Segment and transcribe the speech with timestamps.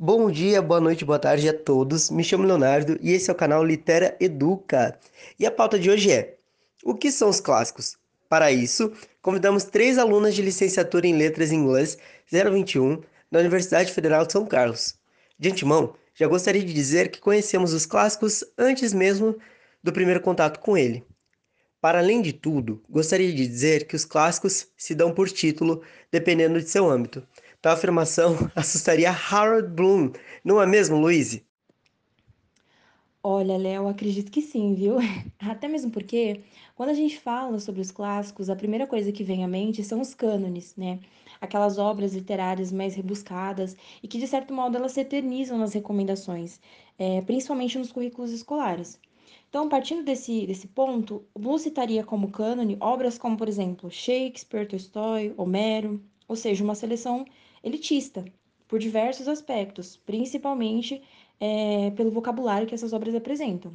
[0.00, 2.08] Bom dia, boa noite, boa tarde a todos.
[2.08, 4.96] Me chamo Leonardo e esse é o canal Litera Educa.
[5.36, 6.36] E a pauta de hoje é:
[6.84, 7.96] O que são os clássicos?
[8.28, 11.98] Para isso, convidamos três alunas de licenciatura em Letras em Inglês
[12.30, 14.94] 021 da Universidade Federal de São Carlos.
[15.36, 19.36] De antemão, já gostaria de dizer que conhecemos os clássicos antes mesmo
[19.82, 21.04] do primeiro contato com ele.
[21.80, 26.60] Para além de tudo, gostaria de dizer que os clássicos se dão por título, dependendo
[26.60, 27.26] de seu âmbito.
[27.60, 30.12] Tal afirmação assustaria Harold Bloom,
[30.44, 31.46] não é mesmo, Luíse?
[33.22, 34.96] Olha, Léo, acredito que sim, viu?
[35.38, 36.44] Até mesmo porque,
[36.74, 40.00] quando a gente fala sobre os clássicos, a primeira coisa que vem à mente são
[40.00, 41.00] os cânones, né?
[41.40, 46.60] Aquelas obras literárias mais rebuscadas e que, de certo modo, elas se eternizam nas recomendações,
[46.98, 49.00] é, principalmente nos currículos escolares.
[49.48, 54.66] Então, partindo desse, desse ponto, o Bloom citaria como cânone obras como, por exemplo, Shakespeare,
[54.66, 57.24] Tolstói, Homero, ou seja, uma seleção
[57.62, 58.24] elitista,
[58.66, 61.02] por diversos aspectos, principalmente
[61.40, 63.72] é, pelo vocabulário que essas obras apresentam.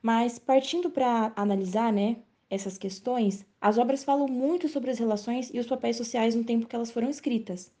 [0.00, 5.58] Mas, partindo para analisar né, essas questões, as obras falam muito sobre as relações e
[5.58, 7.72] os papéis sociais no tempo que elas foram escritas.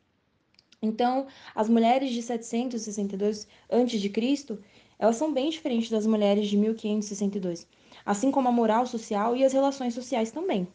[0.82, 4.58] Então, as mulheres de 762 a.C.,
[4.98, 7.66] elas são bem diferentes das mulheres de 1562,
[8.04, 10.66] assim como a moral social e as relações sociais também.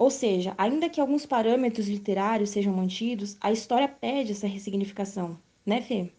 [0.00, 5.80] Ou seja, ainda que alguns parâmetros literários sejam mantidos, a história pede essa ressignificação, né,
[5.80, 6.10] Fê?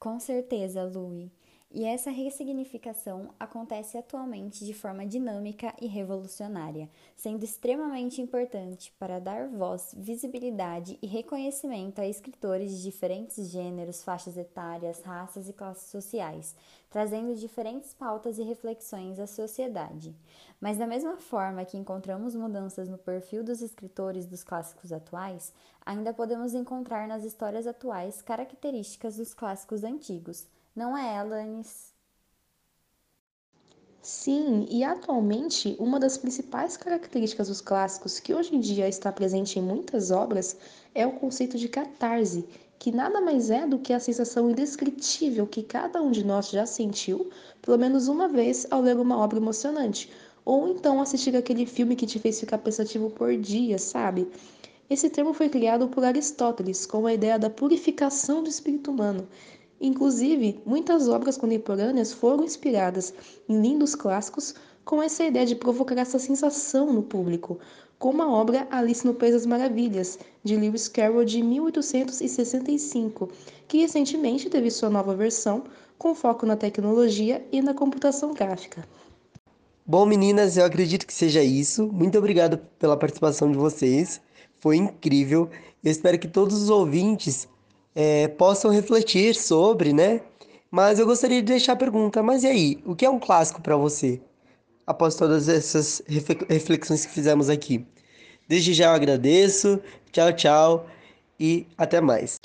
[0.00, 1.30] Com certeza, Louie.
[1.72, 9.46] E essa ressignificação acontece atualmente de forma dinâmica e revolucionária, sendo extremamente importante para dar
[9.46, 16.56] voz, visibilidade e reconhecimento a escritores de diferentes gêneros, faixas etárias, raças e classes sociais,
[16.90, 20.12] trazendo diferentes pautas e reflexões à sociedade.
[20.60, 25.54] Mas, da mesma forma que encontramos mudanças no perfil dos escritores dos clássicos atuais,
[25.86, 31.90] ainda podemos encontrar nas histórias atuais características dos clássicos antigos não é, Alanis?
[34.02, 39.58] Sim, e atualmente uma das principais características dos clássicos que hoje em dia está presente
[39.58, 40.56] em muitas obras
[40.94, 42.46] é o conceito de catarse,
[42.78, 46.64] que nada mais é do que a sensação indescritível que cada um de nós já
[46.64, 47.30] sentiu,
[47.60, 50.10] pelo menos uma vez, ao ler uma obra emocionante,
[50.46, 54.26] ou então assistir aquele filme que te fez ficar pensativo por dias, sabe?
[54.88, 59.28] Esse termo foi criado por Aristóteles com a ideia da purificação do espírito humano,
[59.80, 63.14] Inclusive, muitas obras contemporâneas foram inspiradas
[63.48, 64.54] em lindos clássicos
[64.84, 67.58] com essa ideia de provocar essa sensação no público,
[67.98, 73.30] como a obra Alice no País das Maravilhas, de Lewis Carroll de 1865,
[73.68, 75.64] que recentemente teve sua nova versão
[75.96, 78.86] com foco na tecnologia e na computação gráfica.
[79.86, 81.86] Bom, meninas, eu acredito que seja isso.
[81.92, 84.20] Muito obrigado pela participação de vocês.
[84.60, 85.50] Foi incrível.
[85.82, 87.48] Eu espero que todos os ouvintes
[87.94, 90.20] é, possam refletir sobre, né?
[90.70, 93.60] Mas eu gostaria de deixar a pergunta: mas e aí, o que é um clássico
[93.60, 94.20] para você?
[94.86, 96.02] Após todas essas
[96.48, 97.86] reflexões que fizemos aqui.
[98.48, 99.80] Desde já eu agradeço,
[100.10, 100.86] tchau, tchau
[101.38, 102.36] e até mais.